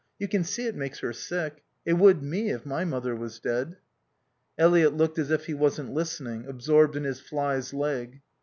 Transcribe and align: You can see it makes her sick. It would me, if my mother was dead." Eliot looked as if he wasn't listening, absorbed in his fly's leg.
You 0.17 0.27
can 0.27 0.43
see 0.43 0.65
it 0.65 0.73
makes 0.75 1.01
her 1.01 1.13
sick. 1.13 1.63
It 1.85 1.93
would 1.93 2.23
me, 2.23 2.49
if 2.49 2.65
my 2.65 2.83
mother 2.85 3.15
was 3.15 3.39
dead." 3.39 3.77
Eliot 4.57 4.95
looked 4.97 5.19
as 5.19 5.29
if 5.29 5.45
he 5.45 5.53
wasn't 5.53 5.93
listening, 5.93 6.47
absorbed 6.47 6.95
in 6.95 7.03
his 7.03 7.19
fly's 7.19 7.71
leg. 7.71 8.23